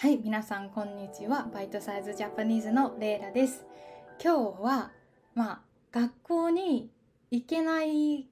[0.00, 1.48] はい、皆さんこんにちは。
[1.52, 3.66] バイトサイズジャパニーズのレイラです。
[4.22, 4.92] 今日は、
[5.34, 6.88] まあ、学校に
[7.32, 8.28] 行けない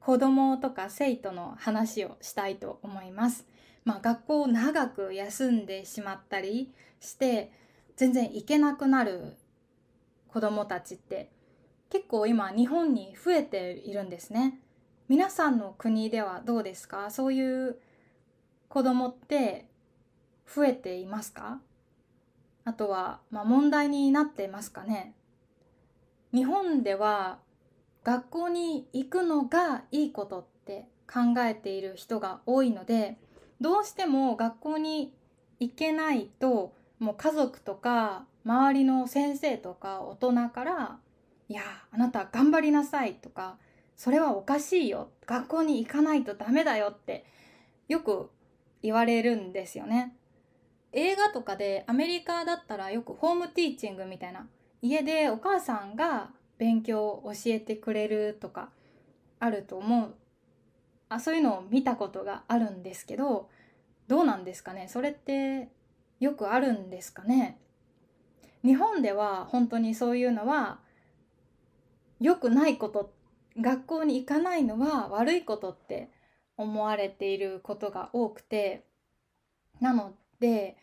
[0.00, 3.46] 子供とか生徒の話をしたいと思います。
[3.84, 7.52] まあ、学校を長く休んでしまったりして、
[7.96, 9.36] 全然行けなくなる
[10.28, 11.28] 子供たちって
[11.90, 14.58] 結構今日本に増えているんですね。
[15.08, 17.10] 皆さんの国ではどうですか？
[17.10, 17.76] そういう
[18.70, 19.68] 子供って
[20.52, 21.60] 増えていますか？
[22.64, 25.14] あとは、まあ、問題になってますかね？
[26.32, 27.38] 日本では
[28.02, 33.18] 学校に行くのがいいことって考えている人が多いので
[33.60, 35.14] どうしても学校に
[35.60, 40.98] 行けないともう家族とか周りの先生とか大人から
[41.48, 43.56] 「いやあなた頑張りなさい」とか
[43.96, 45.10] 「それはおかしいよ。
[45.26, 47.24] 学校に行かないとダメだよ」って
[47.88, 48.30] よく
[48.82, 50.16] 言われるんですよね。
[50.96, 54.46] 映画とかでアメリカだったらよくホームティーチングみたいな
[54.80, 58.70] 家でお母さんが勉強を教えてくれるとか
[59.40, 60.14] あると思う。
[61.08, 63.50] あそういうのを見たことがあるんですけど
[64.08, 64.86] どうなんですかね？
[64.88, 65.68] それって
[66.20, 67.58] よくあるんですかね？
[68.64, 70.78] 日本では本当にそういうのは
[72.20, 73.12] 良くないこと
[73.60, 76.10] 学校に行かないのは悪いことって
[76.56, 78.84] 思われていることが多くて。
[79.80, 80.76] なので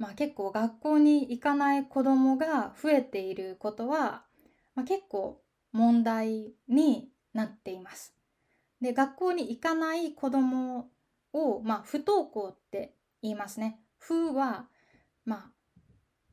[0.00, 4.24] まあ、結構学校に行かない子供が増えていることは、
[4.74, 8.14] まあ、結構問題になっています。
[8.80, 10.88] で、学校に行かない子供
[11.34, 13.78] を、まあ、不登校って言いますね。
[13.98, 14.68] 不は、
[15.26, 15.50] まあ、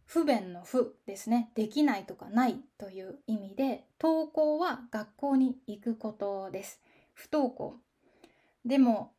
[0.05, 1.51] 不便の不ですね。
[1.53, 6.81] できないとかないという意味で、登校は学校に行くことです。
[7.13, 7.75] 不登校。
[8.63, 9.11] でも、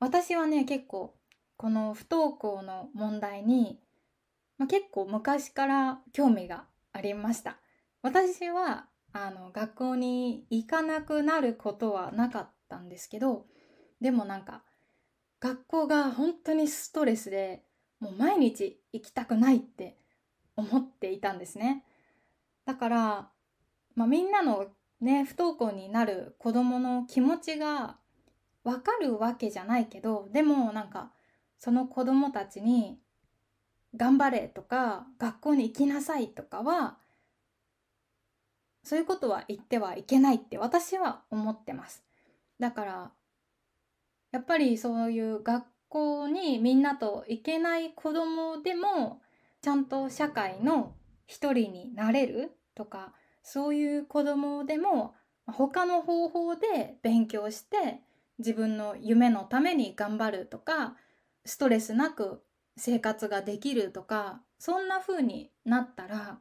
[0.00, 1.16] 私はね、結構、
[1.56, 3.80] この不登校の問題に
[4.58, 7.58] まあ、結構昔から興味がありました。
[8.02, 13.46] 私はあの学校に行かなくなることはなかったんですけど、
[14.00, 14.62] でもなんか
[15.40, 17.64] 学校が本当にストレスで
[18.00, 19.96] もう毎日行きたくないって
[20.56, 21.84] 思っていたんですね。
[22.64, 23.30] だから、
[23.94, 24.66] まあ、みんなの
[25.00, 27.98] ね、不登校になる子供の気持ちが
[28.64, 31.12] わかるわけじゃないけど、でもなんか
[31.58, 32.98] その子供たちに
[33.96, 36.96] 頑張れとか学校に行きなさいとかは
[38.82, 42.04] そういうことは言ってはいけないって私は思ってます。
[42.60, 43.10] だから
[44.30, 49.20] やっぱりそういう学校にみんなと行けない子供でも
[49.60, 50.94] ちゃんと社会の
[51.26, 53.12] 一人になれるとか
[53.42, 55.14] そういう子供でも
[55.46, 58.00] 他の方法で勉強して
[58.38, 60.94] 自分の夢のために頑張るとか
[61.44, 62.42] ストレスなく
[62.76, 66.40] 生活ができるとかそんな風になったら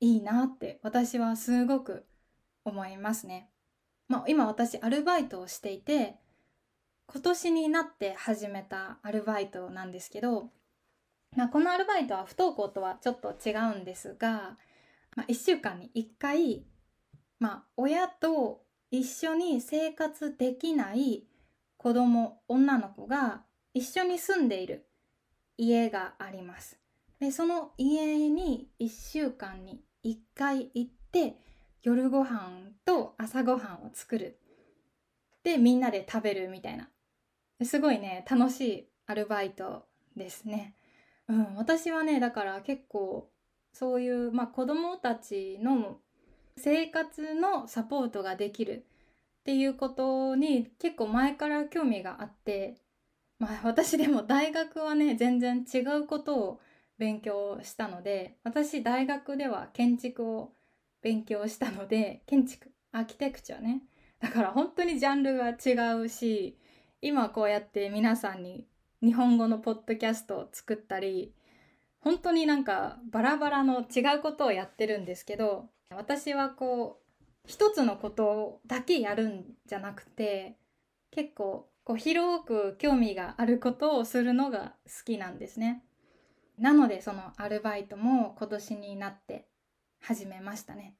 [0.00, 2.06] いいなって私はすごく
[2.64, 3.50] 思いますね。
[4.08, 6.16] まあ今私アルバイトをしていて
[7.06, 10.50] 今年になって始めたアルバイトなんですけど、
[11.36, 14.56] まあ、このアルバイトは不登校とはちょっと違うんですが、
[15.14, 16.64] まあ、1週間に1回、
[17.38, 21.26] まあ、親と一緒に生活できない
[21.76, 23.42] 子供女の子が
[23.74, 24.88] 一緒に住んでいる
[25.56, 26.78] 家があります。
[27.20, 31.36] で、その家に1週間に1回行って、
[31.82, 34.38] 夜ご飯と朝ご飯を作る。
[35.44, 36.88] で、みんなで食べるみたいな。
[37.64, 39.86] すごいね、楽しいアルバイト
[40.16, 40.74] ですね。
[41.28, 43.30] うん、私はね、だから結構、
[43.72, 45.98] そういう、まあ子供たちの
[46.56, 48.84] 生活のサポートができる
[49.40, 52.81] っていうことに結構前から興味があって、
[53.42, 56.60] まあ私でも大学はね、全然違うことを
[56.96, 60.52] 勉強したので、私大学では建築を
[61.02, 63.82] 勉強したので、建築、アーキテクチャね。
[64.20, 66.56] だから本当にジャンルが違うし、
[67.00, 68.68] 今こうやって皆さんに
[69.02, 71.34] 日本語のポッドキャストを作ったり、
[71.98, 80.58] 本当になんかバラバラの違うことをやってるんですけど、私はこう、一つのことだけやるんじゃなくて、
[81.10, 85.84] 結構こう広く興味があることをするのが好きなんですね。
[86.58, 89.48] なのでそのアルバイトも今年になって
[90.00, 90.96] 始めましたね。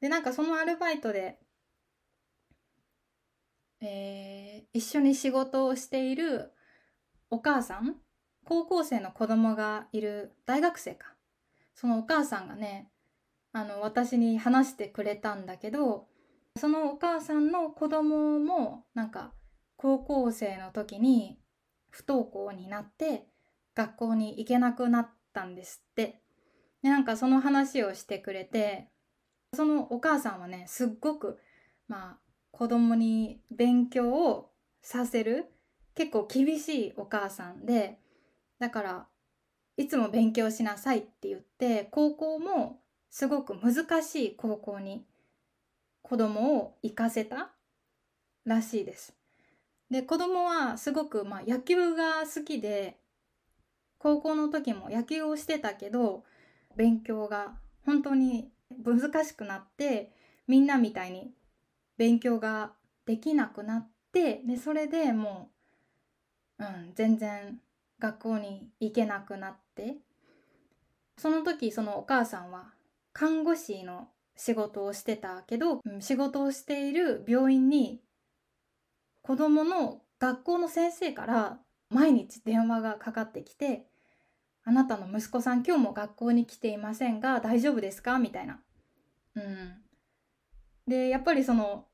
[0.00, 1.38] で、なんかそのアルバイトで、
[3.80, 6.52] えー、一緒に仕事をしている
[7.30, 7.96] お母さん、
[8.44, 11.14] 高校生の子供がいる大学生か。
[11.74, 12.90] そのお母さんがね、
[13.52, 16.08] あの、私に話してくれたんだけど、
[16.56, 19.32] そのお母さんの子供もなんか
[19.80, 21.38] 高校生の時に
[21.88, 23.24] 不登校になって
[23.74, 26.20] 学校に行けなくなったんですって
[26.82, 28.90] でなんかその話をしてくれて
[29.54, 31.38] そのお母さんはねすっごく
[31.88, 32.18] まあ
[32.50, 34.50] 子供に勉強を
[34.82, 35.46] させる
[35.94, 38.00] 結構厳しいお母さんで
[38.58, 39.06] だから
[39.78, 45.06] いつも勉強しなさいって言って高校もすごく難しい高校に
[46.02, 47.52] 子供を行かせた
[48.44, 49.19] らしいです。
[49.90, 52.98] で子供はすごく、まあ、野球が好きで
[53.98, 56.24] 高校の時も野球をしてたけど
[56.76, 57.54] 勉強が
[57.84, 58.50] 本当に
[58.84, 60.12] 難しくなって
[60.46, 61.32] みんなみたいに
[61.98, 62.72] 勉強が
[63.04, 65.50] できなくなってでそれでも
[66.58, 67.60] う、うん、全然
[67.98, 69.96] 学校に行けなくなって
[71.18, 72.72] その時そのお母さんは
[73.12, 78.00] 看護師の仕事をしてたけど、仕事をしている病院に
[79.30, 83.86] 子供の学校の先生から毎日電話がかかってきて
[84.66, 88.60] 「あなたの息子さん今日も学校に来ていませんが大丈夫ですか?」みたいな。
[89.36, 89.84] うん、
[90.88, 91.86] でやっぱりその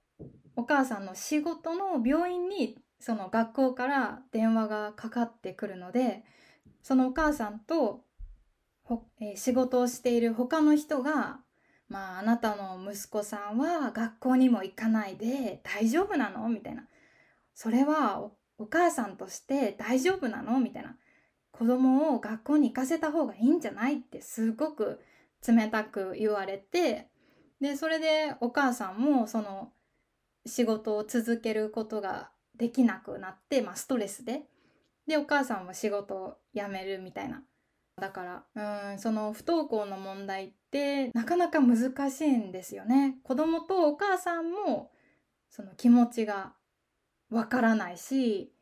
[0.56, 6.24] お母さんの仕事の病院にその学校から電話がかかってくるので
[6.82, 8.06] そのお母さんと
[9.20, 11.40] えー、仕事をしている他の人が
[11.90, 16.88] 「まああなたの息子さんは学校にも行かないで大丈夫なの?」みたいな
[17.56, 20.96] 「それはお母さんとして大丈夫なの?」みたいな
[21.50, 25.00] 「子供を学校に行かせた方がいいんじゃない?」ってすごく
[25.46, 27.10] 冷たく言われて
[27.60, 29.72] でそれでお母さんもその
[30.44, 34.46] 仕事を続けることができなくなって、まあ、ストレスで
[35.06, 37.42] でお母さんも仕事を辞めるみたいな
[37.96, 44.92] だからうんその不登校の問題ってなかなか難しいんですよね子供とお母さんも
[45.48, 46.54] その気持ちが
[47.30, 48.52] わからないし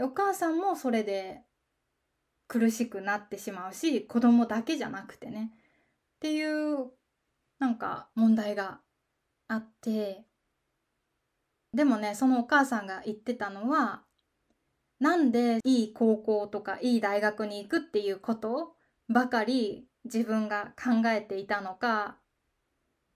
[0.00, 1.42] お母さんもそれで
[2.46, 5.52] 苦しくなってしまうし子供だけじゃなくてね。
[6.16, 6.90] っていう
[7.58, 8.80] なんか問題が
[9.48, 10.24] あって。
[11.74, 14.02] でもねそのお母さんが言ってたのは
[15.00, 18.72] なんでいい高校とかいい大学に行くっていうこと
[19.08, 22.16] ばかり自分が考えていたのか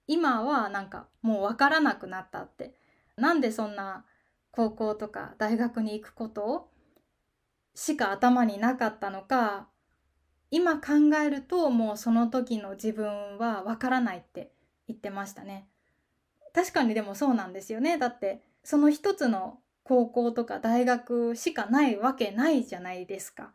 [0.06, 2.74] 今はなんかもう分からなくなったって。
[3.16, 4.04] なんでそんな
[4.52, 6.70] 高校とか大学に行くこと
[7.74, 9.68] しか頭になかったのか
[10.50, 14.52] 今考えるともうその時の自分は分からないって
[14.86, 15.66] 言ってましたね
[16.54, 23.52] 確かにでもそうなんですよねだってその一つの高校とか大学しかないわけないじゃないですか。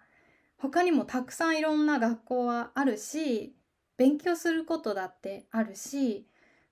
[0.58, 3.56] 他にもたくさんいろんな学校はあるし
[3.96, 6.28] 勉強することだってあるし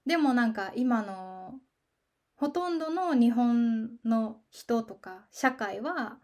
[0.05, 1.53] でもなんか今の
[2.35, 6.17] ほとんどの日本の人とか社会は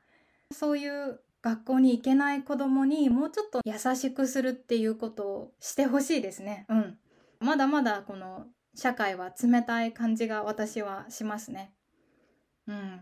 [0.52, 6.66] そういう学校に行けない子供にもうちょっと優しくするっていうことをしてほしいですね。
[6.70, 6.98] うん。
[7.40, 11.74] まだまだこの社会は冷たい感じが私はしますね。
[12.68, 13.02] うん。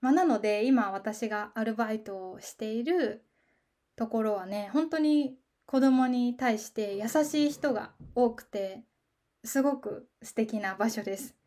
[0.00, 3.24] まあ、なので今私がアルバイトをしている
[3.96, 5.36] ところはね本当に
[5.66, 8.84] 子供に対して優しい人が多くて
[9.44, 11.37] すごく素敵な場所です。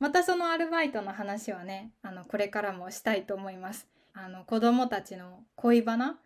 [0.00, 3.86] またそのアルバイトの話はねあのこれからもしたいと思います。
[4.12, 6.18] あの子供たちの恋バナ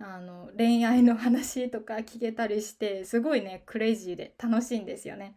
[0.00, 5.36] あの恋愛の話とか聞けたりしてすごいねクレイジーで楽しいんですよね。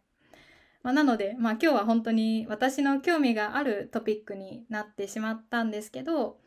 [0.82, 6.40] まあ、なので、まあ、今日は本当に私の興味があるトピックになってしまったんですけど、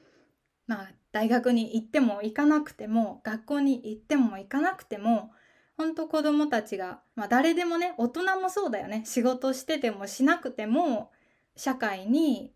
[0.67, 5.31] まあ、大学に行っても行かなくても学校に行っても行かなくても
[5.79, 11.11] 本当子供たちが、まあ、誰でもね大人もそうだよね仕事しててもしなくても
[11.57, 12.53] 社会に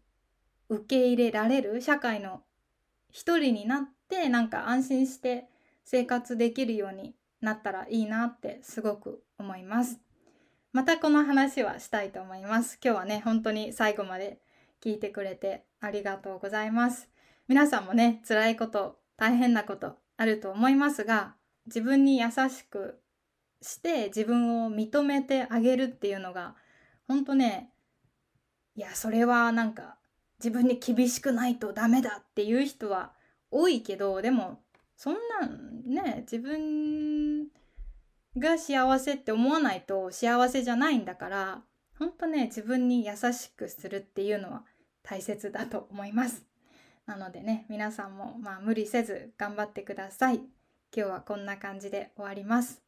[0.68, 2.42] 受け入れられる社会の
[3.10, 5.48] 一人になってなんか安心して
[5.84, 9.98] 生活できるようになったらいいなってすごく思います。
[10.72, 12.78] またこの話はしたいと思います。
[12.84, 14.38] 今日はね、本当に最後まで
[14.80, 17.08] 聞いてくれてありがとうございます。
[17.48, 21.34] 皆さんもね、辛いこと、大変なことあると思いますが、
[21.66, 23.00] 自分に優しく
[23.60, 26.54] して自分を認めてあげるっていうのが、
[27.08, 27.72] 本当ね、
[28.74, 29.96] いや、それはなんか
[30.38, 33.12] 自分に厳しくないとダメだっていう人は
[33.50, 34.62] 多いけど、でも、
[34.96, 37.48] そんなんね、自分
[38.36, 41.62] が幸せって思わないと幸せじゃないんだから
[41.98, 44.64] 本当ね自分に優しくするっていうのは
[45.02, 46.44] 大切だと思います。
[47.06, 50.36] なのでね皆さんもまあ無理せず頑張ってください。
[50.36, 50.44] 今
[50.92, 52.82] 日はこんな感じで終わります。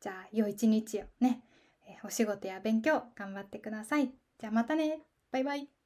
[0.00, 1.42] じゃあ良い一日をね、
[2.04, 4.10] お仕事や勉強頑張ってください。
[4.38, 5.07] じゃあまたね。
[5.30, 5.77] バイバイ。